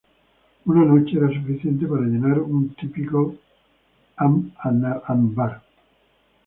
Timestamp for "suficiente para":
1.27-2.01